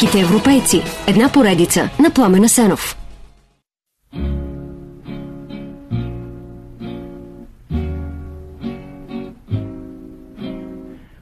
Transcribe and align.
Великите 0.00 0.20
европейци. 0.20 0.82
Една 1.08 1.28
поредица 1.28 1.90
на 2.00 2.10
Пламена 2.10 2.48
Сенов. 2.48 2.96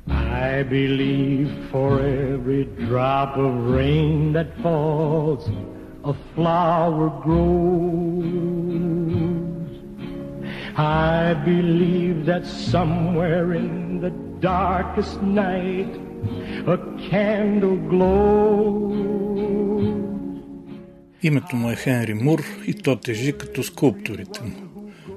I 0.09 0.63
believe 0.63 1.51
for 1.73 1.91
every 2.01 2.65
drop 2.89 3.31
of 3.47 3.53
rain 3.77 4.33
that 4.37 4.51
falls, 4.63 5.43
a 6.13 6.15
flower 6.35 7.09
grows. 7.25 8.86
I 10.79 11.33
believe 11.33 12.27
that 12.27 12.45
somewhere 12.45 13.55
in 13.55 14.01
the 14.01 14.13
darkest 14.41 15.23
night, 15.23 15.93
a 16.67 16.77
candle 17.11 17.77
glows. 17.89 18.97
Името 21.23 21.57
му 21.57 21.71
е 21.71 21.77
Хенри 21.77 22.15
Мур 22.15 22.43
и 22.67 22.75
то 22.75 22.97
тежи 22.97 23.33
като 23.33 23.63
скулптурите 23.63 24.43
му. 24.43 24.55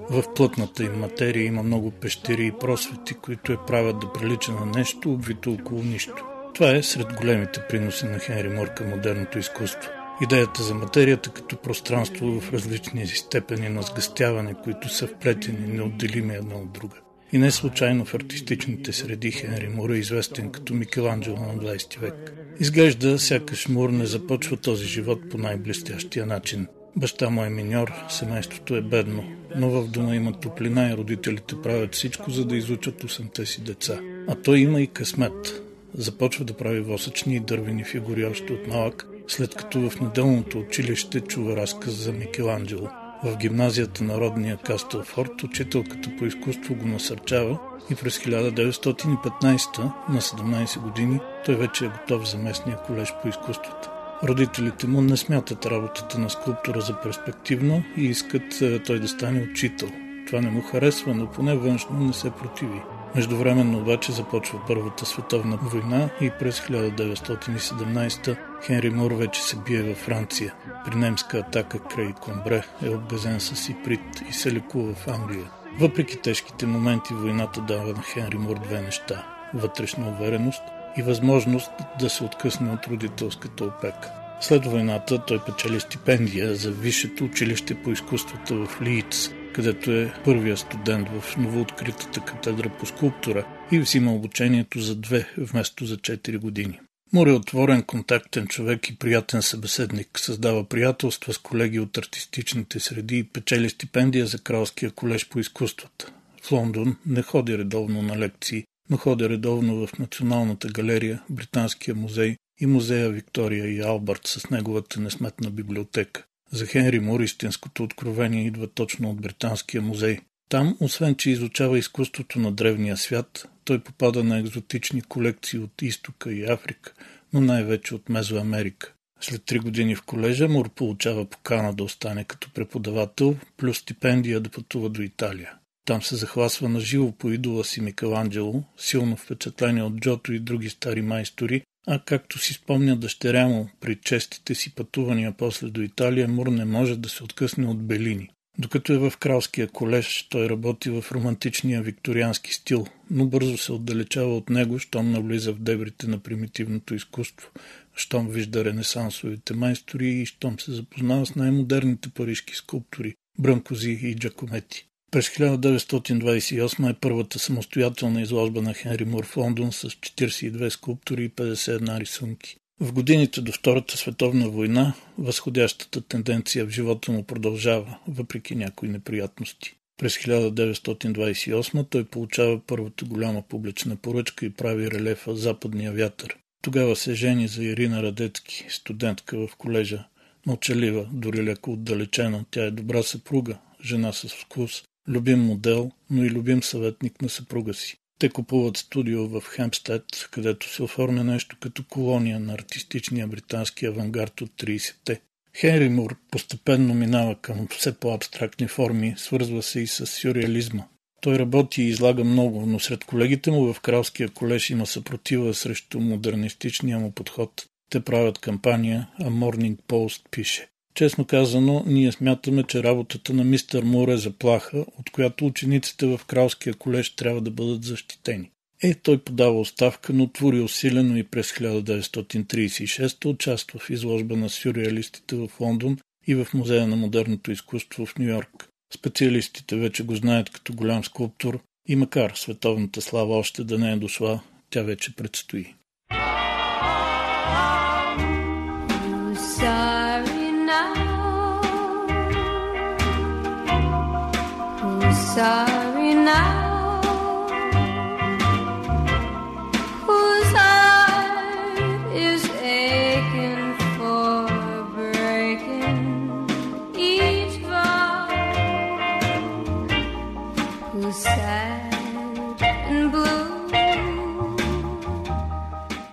В 0.10 0.34
плътната 0.36 0.84
им 0.84 1.00
материя 1.00 1.46
има 1.46 1.64
много 1.64 1.92
пещери 1.92 2.46
и 2.46 2.52
просвети, 2.60 3.14
които 3.14 3.52
я 3.52 3.66
правят 3.66 4.00
да 4.00 4.14
прилича 4.14 4.52
на 4.52 4.66
нещо, 4.66 5.14
обвито 5.14 5.52
около 5.52 5.84
нищо. 5.84 6.26
Това 6.54 6.70
е 6.70 6.84
сред 6.84 7.14
големите 7.14 7.62
приноси 7.70 8.06
на 8.06 8.20
Хенри 8.20 8.50
Мур 8.50 8.68
към 8.68 8.90
модерното 8.90 9.40
изкуство. 9.40 9.92
Идеята 10.22 10.64
за 10.64 10.74
материята 10.76 11.30
като 11.30 11.58
пространство 11.58 12.42
в 12.42 12.54
различни 12.54 13.08
степени 13.08 13.70
на 13.70 13.82
сгъстяване, 13.82 14.56
които 14.64 14.90
са 14.90 15.08
вплетени 15.08 15.68
неотделими 15.68 16.36
една 16.36 16.56
от 16.56 16.72
друга. 16.72 16.96
И 17.34 17.38
не 17.38 17.52
случайно 17.52 18.06
в 18.06 18.14
артистичните 18.14 18.94
среди 18.94 19.32
Хенри 19.32 19.68
Мур 19.68 19.90
е 19.90 19.98
известен 19.98 20.52
като 20.52 20.74
Микеланджело 20.74 21.38
на 21.38 21.54
20 21.54 22.00
век. 22.00 22.34
Изглежда, 22.60 23.20
сякаш 23.20 23.68
Мур 23.68 23.90
не 23.90 24.06
започва 24.06 24.58
този 24.58 24.86
живот 24.86 25.30
по 25.30 25.38
най-блестящия 25.38 26.26
начин. 26.26 26.68
Баща 26.96 27.30
му 27.30 27.44
е 27.44 27.50
миньор, 27.50 27.94
семейството 28.10 28.76
е 28.76 28.82
бедно, 28.82 29.24
но 29.56 29.70
в 29.70 29.88
дома 29.88 30.16
има 30.16 30.40
топлина 30.40 30.90
и 30.90 30.98
родителите 30.98 31.56
правят 31.64 31.96
всичко, 31.96 32.32
за 32.32 32.46
да 32.46 32.56
изучат 32.56 33.04
осемте 33.04 33.46
си 33.46 33.62
деца. 33.62 34.00
А 34.28 34.36
той 34.36 34.60
има 34.60 34.82
и 34.82 34.88
късмет. 34.88 35.62
Започва 35.94 36.46
да 36.46 36.54
прави 36.54 36.80
восъчни 36.80 37.36
и 37.36 37.40
дървени 37.40 37.84
фигури 37.84 38.26
още 38.26 38.54
от 38.54 38.68
малък, 38.68 39.08
след 39.30 39.56
като 39.56 39.90
в 39.90 40.00
неделното 40.00 40.60
училище 40.60 41.22
чува 41.22 41.56
разказ 41.56 41.94
за 41.94 42.12
Микеланджело. 42.12 42.88
В 43.24 43.38
гимназията 43.38 44.04
на 44.04 44.20
родния 44.20 44.58
Кастелфорд 44.58 45.44
учителката 45.44 46.10
по 46.20 46.26
изкуство 46.26 46.76
го 46.76 46.88
насърчава 46.88 47.60
и 47.92 47.96
през 47.96 48.20
1915 48.20 49.80
на 50.10 50.22
17 50.22 50.80
години 50.80 51.20
той 51.46 51.56
вече 51.56 51.86
е 51.86 51.90
готов 51.90 52.30
за 52.30 52.38
местния 52.38 52.78
колеж 52.78 53.14
по 53.22 53.28
изкуствата. 53.28 53.92
Родителите 54.24 54.88
му 54.88 55.02
не 55.02 55.18
смятат 55.18 55.66
работата 55.66 56.20
на 56.20 56.30
скулптора 56.30 56.82
за 56.82 57.02
перспективно 57.02 57.84
и 57.98 58.04
искат 58.04 58.62
е, 58.62 58.80
той 58.80 59.00
да 59.00 59.08
стане 59.08 59.48
учител. 59.52 59.90
Това 60.28 60.42
не 60.42 60.50
му 60.50 60.62
харесва, 60.62 61.16
но 61.16 61.32
поне 61.32 61.56
външно 61.56 62.00
не 62.00 62.14
се 62.14 62.32
противи. 62.32 62.82
Междувременно 63.16 63.78
обаче 63.78 64.12
започва 64.12 64.60
Първата 64.68 65.06
световна 65.06 65.58
война 65.62 66.10
и 66.22 66.32
през 66.40 66.60
1917 66.60 68.38
Хенри 68.66 68.90
Мур 68.90 69.12
вече 69.12 69.42
се 69.44 69.56
бие 69.56 69.84
във 69.84 69.98
Франция. 69.98 70.54
При 70.86 70.96
немска 70.96 71.38
атака 71.38 71.80
край 71.80 72.14
Комбре 72.22 72.64
е 72.84 72.90
обгазен 72.90 73.40
с 73.40 73.70
иприт 73.70 74.22
и 74.30 74.34
се 74.34 74.54
лекува 74.54 74.94
в 74.94 75.08
Англия. 75.08 75.52
Въпреки 75.80 76.18
тежките 76.18 76.66
моменти, 76.66 77.14
войната 77.14 77.62
дава 77.62 77.88
на 77.88 78.02
Хенри 78.02 78.38
Мур 78.38 78.60
две 78.60 78.82
неща– 78.82 79.28
вътрешна 79.54 80.10
увереност 80.10 80.62
и 80.98 81.02
възможност 81.02 81.72
да 82.00 82.10
се 82.10 82.24
откъсне 82.24 82.72
от 82.72 82.88
родителската 82.88 83.64
опека. 83.64 84.12
След 84.42 84.66
войната 84.66 85.26
той 85.26 85.40
печели 85.40 85.80
стипендия 85.80 86.56
за 86.56 86.72
Висшето 86.72 87.24
училище 87.24 87.76
по 87.76 87.90
изкуствата 87.90 88.56
в 88.56 88.82
Лийц, 88.82 89.30
където 89.60 89.92
е 89.92 90.14
първия 90.26 90.58
студент 90.58 91.10
в 91.10 91.38
новооткритата 91.38 92.26
катедра 92.26 92.70
по 92.70 92.86
скулптура 92.86 93.48
и 93.72 93.80
взима 93.80 94.14
обучението 94.14 94.80
за 94.80 94.96
две 94.96 95.30
вместо 95.38 95.86
за 95.86 95.98
4 95.98 96.38
години. 96.38 96.80
Мур 97.14 97.28
е 97.28 97.32
отворен, 97.32 97.84
контактен 97.84 98.48
човек 98.48 98.90
и 98.90 98.96
приятен 98.96 99.42
събеседник. 99.42 100.20
Създава 100.20 100.64
приятелства 100.64 101.34
с 101.34 101.38
колеги 101.38 101.80
от 101.80 101.98
артистичните 101.98 102.80
среди 102.80 103.18
и 103.18 103.24
печели 103.24 103.70
стипендия 103.70 104.26
за 104.26 104.40
Кралския 104.40 104.92
колеж 104.92 105.30
по 105.30 105.40
изкуствата. 105.40 106.12
В 106.44 106.52
Лондон 106.52 106.96
не 107.06 107.22
ходи 107.22 107.58
редовно 107.58 108.02
на 108.02 108.18
лекции, 108.18 108.64
но 108.90 108.98
ходи 108.98 109.30
редовно 109.30 109.88
в 109.88 110.00
Националната 110.00 110.68
галерия, 110.68 111.22
Британския 111.30 111.96
музей 111.96 112.36
и 112.60 112.66
музея 112.66 113.10
Виктория 113.10 113.68
и 113.68 113.82
Албърт 113.82 114.28
с 114.28 114.50
неговата 114.50 115.00
несметна 115.00 115.50
библиотека. 115.50 116.26
За 116.52 116.66
Хенри 116.66 117.00
Мур 117.00 117.20
истинското 117.20 117.84
откровение 117.84 118.46
идва 118.46 118.68
точно 118.68 119.10
от 119.10 119.22
Британския 119.22 119.82
музей. 119.82 120.20
Там, 120.50 120.78
освен 120.80 121.16
че 121.16 121.32
изучава 121.32 121.80
изкуството 121.80 122.40
на 122.40 122.52
древния 122.52 122.98
свят, 122.98 123.50
той 123.66 123.80
попада 123.80 124.24
на 124.24 124.40
екзотични 124.40 125.02
колекции 125.02 125.60
от 125.60 125.82
Изтока 125.82 126.32
и 126.32 126.52
Африка, 126.52 126.94
но 127.34 127.42
най-вече 127.42 127.96
от 127.96 128.10
Мезоамерика. 128.10 128.94
След 129.22 129.46
три 129.46 129.60
години 129.60 129.96
в 129.96 130.02
колежа 130.02 130.48
Мур 130.48 130.70
получава 130.70 131.26
покана 131.26 131.74
да 131.74 131.84
остане 131.84 132.24
като 132.24 132.54
преподавател, 132.54 133.36
плюс 133.58 133.78
стипендия 133.78 134.40
да 134.40 134.50
пътува 134.50 134.90
до 134.90 135.02
Италия. 135.02 135.54
Там 135.86 136.02
се 136.02 136.16
захвасва 136.16 136.70
на 136.70 136.80
живо 136.80 137.12
по 137.12 137.32
идола 137.32 137.64
си 137.64 137.82
Микеланджело, 137.82 138.64
силно 138.78 139.18
впечатление 139.18 139.84
от 139.84 140.00
Джото 140.00 140.34
и 140.34 140.40
други 140.40 140.70
стари 140.70 141.02
майстори, 141.02 141.62
а 141.88 142.00
както 142.06 142.40
си 142.40 142.54
спомня 142.54 142.96
дъщеря 142.96 143.48
му 143.48 143.70
при 143.80 143.96
честите 143.96 144.56
си 144.56 144.76
пътувания 144.76 145.34
после 145.38 145.68
до 145.68 145.82
Италия, 145.82 146.28
Мур 146.28 146.48
не 146.48 146.66
може 146.66 146.96
да 146.96 147.10
се 147.10 147.24
откъсне 147.24 147.68
от 147.68 147.88
Белини. 147.88 148.30
Докато 148.58 148.94
е 148.94 148.98
в 148.98 149.14
кралския 149.20 149.68
колеж, 149.68 150.28
той 150.30 150.50
работи 150.50 150.90
в 150.90 151.06
романтичния 151.12 151.82
викториански 151.82 152.54
стил, 152.54 152.88
но 153.12 153.26
бързо 153.26 153.58
се 153.58 153.72
отдалечава 153.72 154.38
от 154.38 154.50
него, 154.50 154.80
щом 154.80 155.12
навлиза 155.12 155.54
в 155.54 155.60
дебрите 155.60 156.08
на 156.08 156.20
примитивното 156.20 156.96
изкуство, 156.96 157.52
щом 157.96 158.30
вижда 158.30 158.66
ренесансовите 158.66 159.54
майстори 159.54 160.10
и 160.10 160.26
щом 160.26 160.60
се 160.60 160.72
запознава 160.72 161.26
с 161.26 161.36
най-модерните 161.36 162.10
парижки 162.10 162.56
скулптори– 162.56 163.16
Брънкози 163.40 163.92
и 163.92 164.16
Джакомети. 164.16 164.88
През 165.12 165.30
1928 165.30 166.90
е 166.90 166.94
първата 166.94 167.40
самостоятелна 167.40 168.22
изложба 168.22 168.62
на 168.62 168.74
Хенри 168.74 169.06
Мур 169.06 169.26
в 169.26 169.38
Лондон 169.38 169.72
с 169.72 169.90
42 169.90 170.70
скулптури 170.70 171.24
и 171.24 171.30
51 171.30 172.00
рисунки. 172.00 172.56
В 172.80 172.94
годините 172.94 173.42
до 173.42 173.52
Втората 173.52 173.98
световна 173.98 174.50
война 174.50 174.94
възходящата 175.18 176.02
тенденция 176.02 176.66
в 176.66 176.70
живота 176.70 177.12
му 177.12 177.24
продължава, 177.24 177.98
въпреки 178.08 178.56
някои 178.56 178.90
неприятности. 178.90 179.76
През 179.98 180.18
1928 180.18 181.90
той 181.90 182.04
получава 182.04 182.62
първата 182.68 183.06
голяма 183.06 183.42
публична 183.42 183.96
поръчка 183.96 184.46
и 184.46 184.54
прави 184.54 184.92
релефа 184.92 185.36
Западния 185.36 185.92
вятър. 185.92 186.38
Тогава 186.62 186.96
се 186.96 187.14
жени 187.14 187.48
за 187.48 187.64
Ирина 187.64 188.04
Радецки, 188.04 188.66
студентка 188.70 189.48
в 189.48 189.56
колежа. 189.56 190.04
Мълчалива, 190.46 191.10
дори 191.14 191.44
леко 191.44 191.72
отдалечена, 191.72 192.46
тя 192.52 192.64
е 192.64 192.72
добра 192.72 193.04
съпруга, 193.04 193.58
жена 193.84 194.14
с 194.14 194.28
вкус, 194.28 194.84
любим 195.10 195.40
модел, 195.40 195.92
но 196.10 196.26
и 196.26 196.30
любим 196.30 196.64
съветник 196.64 197.22
на 197.22 197.30
съпруга 197.30 197.74
си. 197.74 197.98
Те 198.20 198.30
купуват 198.30 198.78
студио 198.78 199.28
в 199.28 199.44
Хемстед, 199.56 200.04
където 200.32 200.70
се 200.70 200.84
оформя 200.84 201.24
нещо 201.24 201.58
като 201.60 201.84
колония 201.84 202.40
на 202.40 202.54
артистичния 202.54 203.28
британски 203.28 203.86
авангард 203.86 204.42
от 204.42 204.50
30-те. 204.50 205.22
Хенри 205.58 205.90
Мур 205.90 206.16
постепенно 206.32 206.94
минава 206.94 207.36
към 207.36 207.68
все 207.68 208.00
по-абстрактни 208.00 208.68
форми, 208.68 209.14
свързва 209.18 209.64
се 209.64 209.80
и 209.80 209.88
с 209.88 210.06
сюрреализма. 210.06 210.84
Той 211.22 211.40
работи 211.40 211.82
и 211.82 211.88
излага 211.88 212.24
много, 212.24 212.66
но 212.66 212.80
сред 212.80 213.04
колегите 213.04 213.52
му 213.52 213.74
в 213.74 213.82
Кралския 213.82 214.30
колеж 214.30 214.70
има 214.70 214.86
съпротива 214.86 215.54
срещу 215.54 216.00
модернистичния 216.00 217.00
му 217.00 217.12
подход. 217.12 217.66
Те 217.90 218.00
правят 218.00 218.40
кампания, 218.40 219.08
а 219.20 219.26
Morning 219.26 219.78
Post 219.88 220.22
пише. 220.32 220.68
Честно 221.00 221.26
казано, 221.26 221.84
ние 221.88 222.12
смятаме, 222.12 222.64
че 222.64 222.84
работата 222.84 223.34
на 223.34 223.44
мистер 223.44 223.84
Мур 223.84 224.08
е 224.08 224.18
заплаха, 224.18 224.78
от 224.78 225.10
която 225.12 225.46
учениците 225.46 226.06
в 226.06 226.22
Кралския 226.28 226.74
колеж 226.74 227.16
трябва 227.16 227.42
да 227.42 227.52
бъдат 227.52 227.84
защитени. 227.84 228.52
Е, 228.84 228.94
той 228.94 229.18
подава 229.18 229.60
оставка, 229.60 230.14
но 230.14 230.28
твори 230.28 230.62
усилено 230.62 231.18
и 231.18 231.24
през 231.24 231.52
1936 231.52 233.26
участва 233.26 233.80
в 233.80 233.90
изложба 233.90 234.36
на 234.36 234.50
сюрреалистите 234.50 235.36
в 235.36 235.50
Лондон 235.60 235.98
и 236.28 236.36
в 236.36 236.48
Музея 236.54 236.88
на 236.88 236.96
модерното 236.96 237.52
изкуство 237.52 238.06
в 238.06 238.18
Нью-Йорк. 238.18 238.68
Специалистите 238.94 239.76
вече 239.76 240.04
го 240.04 240.16
знаят 240.16 240.50
като 240.50 240.74
голям 240.74 241.04
скулптор 241.04 241.60
и 241.88 241.96
макар 241.96 242.32
световната 242.36 243.02
слава 243.02 243.38
още 243.38 243.64
да 243.64 243.78
не 243.78 243.92
е 243.92 243.96
дошла, 243.96 244.42
тя 244.70 244.82
вече 244.82 245.16
предстои. 245.16 245.74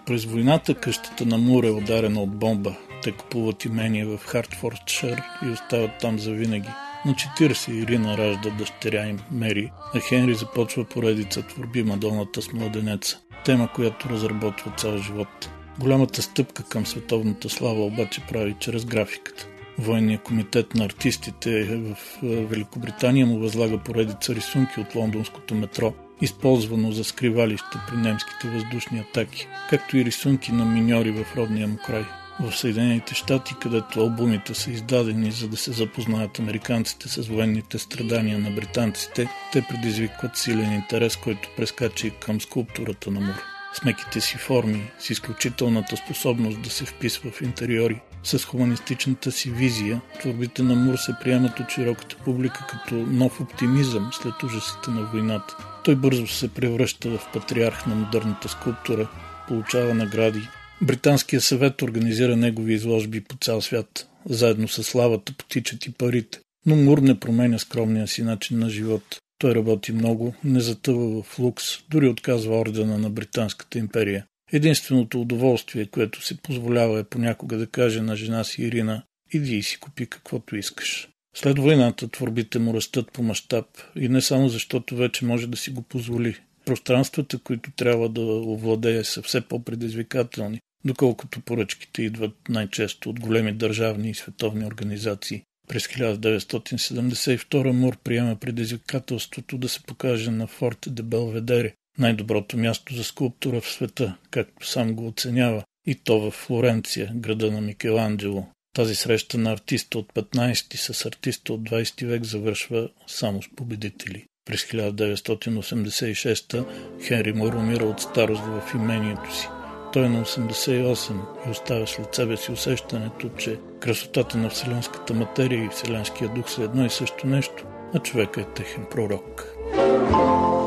През 0.06 0.24
войната 0.24 0.74
къщата 0.74 1.26
на 1.26 1.38
Мур 1.38 1.64
е 1.64 1.70
ударена 1.70 2.20
от 2.20 2.30
бомба. 2.30 2.74
Те 3.02 3.12
купуват 3.12 3.64
имение 3.64 4.04
в 4.04 4.18
Хартфордшир 4.18 5.22
и 5.46 5.50
остават 5.50 5.90
там 6.00 6.18
завинаги. 6.18 6.68
На 7.06 7.14
40 7.14 7.82
Ирина 7.82 8.18
ражда 8.18 8.50
дъщеря 8.50 9.06
им 9.06 9.18
Мери, 9.30 9.70
а 9.94 10.00
Хенри 10.00 10.34
започва 10.34 10.84
поредица 10.84 11.42
творби 11.42 11.82
Мадоната 11.82 12.42
с 12.42 12.52
младенеца. 12.52 13.18
Тема, 13.44 13.68
която 13.74 14.08
разработва 14.08 14.72
цял 14.76 14.98
живот. 14.98 15.50
Голямата 15.78 16.22
стъпка 16.22 16.62
към 16.62 16.86
световната 16.86 17.48
слава 17.48 17.84
обаче 17.84 18.20
прави 18.20 18.56
чрез 18.60 18.84
графиката. 18.84 19.46
Военният 19.78 20.22
комитет 20.22 20.74
на 20.74 20.84
артистите 20.84 21.64
в 21.64 21.96
Великобритания 22.22 23.26
му 23.26 23.38
възлага 23.38 23.78
поредица 23.78 24.34
рисунки 24.34 24.80
от 24.80 24.94
лондонското 24.94 25.54
метро, 25.54 25.94
използвано 26.22 26.92
за 26.92 27.04
скривалище 27.04 27.78
при 27.88 27.96
немските 27.96 28.48
въздушни 28.48 28.98
атаки, 28.98 29.48
както 29.70 29.96
и 29.96 30.04
рисунки 30.04 30.52
на 30.52 30.64
миньори 30.64 31.10
в 31.10 31.36
родния 31.36 31.68
му 31.68 31.76
край. 31.86 32.04
В 32.40 32.56
Съединените 32.56 33.14
щати, 33.14 33.54
където 33.60 34.00
албумите 34.00 34.54
са 34.54 34.70
издадени 34.70 35.30
за 35.30 35.48
да 35.48 35.56
се 35.56 35.72
запознаят 35.72 36.38
американците 36.38 37.08
с 37.08 37.28
военните 37.28 37.78
страдания 37.78 38.38
на 38.38 38.50
британците, 38.50 39.28
те 39.52 39.66
предизвикват 39.68 40.36
силен 40.36 40.72
интерес, 40.72 41.16
който 41.16 41.48
прескача 41.56 42.06
и 42.06 42.10
към 42.10 42.40
скулптурата 42.40 43.10
на 43.10 43.20
Мур. 43.20 43.42
С 43.74 43.84
меките 43.84 44.20
си 44.20 44.36
форми, 44.36 44.90
с 44.98 45.10
изключителната 45.10 45.96
способност 45.96 46.62
да 46.62 46.70
се 46.70 46.84
вписва 46.84 47.30
в 47.30 47.42
интериори, 47.42 48.00
с 48.22 48.44
хуманистичната 48.44 49.32
си 49.32 49.50
визия, 49.50 50.00
творбите 50.20 50.62
на 50.62 50.74
Мур 50.74 50.96
се 50.96 51.14
приемат 51.20 51.60
от 51.60 51.70
широката 51.70 52.16
публика 52.24 52.66
като 52.70 52.94
нов 52.94 53.40
оптимизъм 53.40 54.10
след 54.12 54.42
ужасите 54.42 54.90
на 54.90 55.02
войната. 55.02 55.56
Той 55.84 55.94
бързо 55.94 56.26
се 56.26 56.54
превръща 56.54 57.10
в 57.10 57.32
патриарх 57.32 57.86
на 57.86 57.94
модерната 57.94 58.48
скулптура, 58.48 59.08
получава 59.48 59.94
награди. 59.94 60.48
Британския 60.82 61.40
съвет 61.40 61.82
организира 61.82 62.36
негови 62.36 62.74
изложби 62.74 63.20
по 63.20 63.36
цял 63.36 63.60
свят. 63.60 64.08
Заедно 64.28 64.68
с 64.68 64.84
славата 64.84 65.32
потичат 65.32 65.86
и 65.86 65.92
парите. 65.92 66.38
Но 66.66 66.76
Мур 66.76 66.98
не 66.98 67.20
променя 67.20 67.58
скромния 67.58 68.08
си 68.08 68.22
начин 68.22 68.58
на 68.58 68.70
живот. 68.70 69.18
Той 69.38 69.54
работи 69.54 69.92
много, 69.92 70.34
не 70.44 70.60
затъва 70.60 71.22
в 71.22 71.38
лукс, 71.38 71.64
дори 71.90 72.08
отказва 72.08 72.60
ордена 72.60 72.98
на 72.98 73.10
Британската 73.10 73.78
империя. 73.78 74.26
Единственото 74.52 75.20
удоволствие, 75.20 75.86
което 75.86 76.24
се 76.24 76.36
позволява 76.36 77.00
е 77.00 77.04
понякога 77.04 77.56
да 77.56 77.66
каже 77.66 78.00
на 78.00 78.16
жена 78.16 78.44
си 78.44 78.62
Ирина 78.62 79.02
«Иди 79.32 79.56
и 79.56 79.62
си 79.62 79.78
купи 79.80 80.06
каквото 80.06 80.56
искаш». 80.56 81.08
След 81.36 81.58
войната 81.58 82.08
творбите 82.08 82.58
му 82.58 82.74
растат 82.74 83.12
по 83.12 83.22
мащаб 83.22 83.66
и 83.96 84.08
не 84.08 84.20
само 84.20 84.48
защото 84.48 84.96
вече 84.96 85.24
може 85.24 85.46
да 85.46 85.56
си 85.56 85.70
го 85.70 85.82
позволи. 85.82 86.40
Пространствата, 86.64 87.38
които 87.38 87.70
трябва 87.70 88.08
да 88.08 88.20
овладее, 88.22 89.04
са 89.04 89.22
все 89.22 89.40
по-предизвикателни, 89.40 90.60
доколкото 90.86 91.40
поръчките 91.40 92.02
идват 92.02 92.36
най-често 92.48 93.10
от 93.10 93.20
големи 93.20 93.52
държавни 93.52 94.10
и 94.10 94.14
световни 94.14 94.66
организации. 94.66 95.42
През 95.68 95.86
1972 95.86 97.70
Мур 97.70 97.96
приема 98.04 98.36
предизвикателството 98.36 99.58
да 99.58 99.68
се 99.68 99.82
покаже 99.82 100.30
на 100.30 100.46
Форте 100.46 100.90
де 100.90 101.02
Белведере, 101.02 101.72
най-доброто 101.98 102.58
място 102.58 102.94
за 102.94 103.04
скулптура 103.04 103.60
в 103.60 103.70
света, 103.70 104.16
както 104.30 104.66
сам 104.66 104.94
го 104.94 105.06
оценява, 105.06 105.64
и 105.86 105.94
то 105.94 106.20
в 106.20 106.30
Флоренция, 106.30 107.12
града 107.14 107.50
на 107.50 107.60
Микеланджело. 107.60 108.46
Тази 108.72 108.94
среща 108.94 109.38
на 109.38 109.52
артиста 109.52 109.98
от 109.98 110.12
15 110.14 110.76
с 110.76 111.06
артиста 111.06 111.52
от 111.52 111.60
20 111.60 112.06
век 112.06 112.24
завършва 112.24 112.88
само 113.06 113.42
с 113.42 113.48
победители. 113.56 114.24
През 114.44 114.64
1986 114.64 116.64
Хенри 117.02 117.32
Мур 117.32 117.52
умира 117.52 117.84
от 117.84 118.00
старост 118.00 118.42
в 118.42 118.74
имението 118.74 119.36
си. 119.36 119.48
Той 119.96 120.04
е 120.04 120.08
на 120.08 120.24
88 120.24 121.12
и 121.46 121.50
оставя 121.50 121.86
след 121.86 122.14
себе 122.14 122.36
си 122.36 122.52
усещането, 122.52 123.28
че 123.38 123.58
красотата 123.80 124.38
на 124.38 124.50
вселенската 124.50 125.14
материя 125.14 125.64
и 125.64 125.68
вселенския 125.68 126.28
дух 126.28 126.50
са 126.50 126.62
едно 126.62 126.84
и 126.84 126.90
също 126.90 127.26
нещо, 127.26 127.64
а 127.94 127.98
човека 127.98 128.40
е 128.40 128.44
техен 128.44 128.86
пророк. 128.90 129.44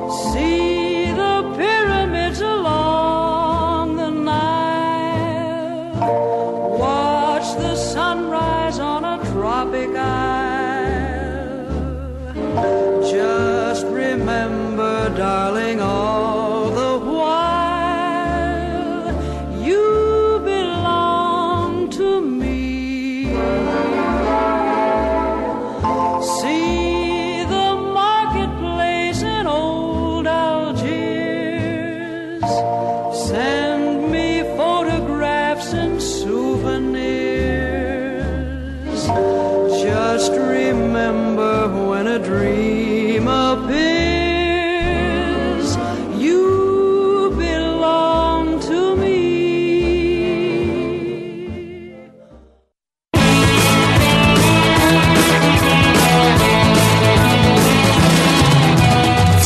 See 0.10 0.59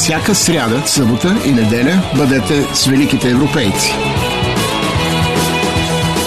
Всяка 0.04 0.36
сряда, 0.36 0.84
събота 0.86 1.36
и 1.46 1.52
неделя 1.52 2.02
бъдете 2.16 2.64
с 2.74 2.86
великите 2.86 3.30
европейци. 3.30 3.96